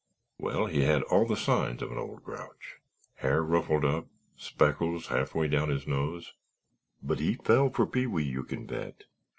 "Well, 0.39 0.65
he 0.65 0.81
had 0.81 1.03
all 1.03 1.27
the 1.27 1.35
signs 1.37 1.83
of 1.83 1.91
an 1.91 1.99
old 1.99 2.23
grouch, 2.23 2.77
hair 3.17 3.43
ruffled 3.43 3.85
up, 3.85 4.07
spectacles 4.35 5.09
half 5.09 5.35
way 5.35 5.47
down 5.47 5.69
his 5.69 5.85
nose—but 5.85 7.19
he 7.19 7.35
fell 7.35 7.69
for 7.69 7.85
Pee 7.85 8.07
wee, 8.07 8.23
you 8.23 8.43
can 8.43 8.65
bet. 8.65 9.03